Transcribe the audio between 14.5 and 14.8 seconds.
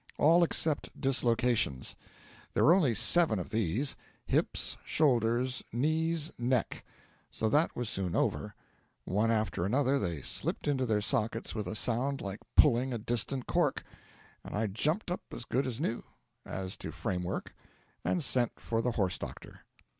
I